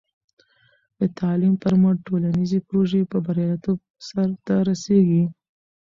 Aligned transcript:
د 0.99 1.01
تعلیم 1.19 1.55
پر 1.63 1.73
مټ، 1.81 1.97
ټولنیزې 2.07 2.59
پروژې 2.67 3.01
په 3.11 3.17
بریالیتوب 3.25 3.79
سرته 4.07 4.55
رسېږي. 4.69 5.23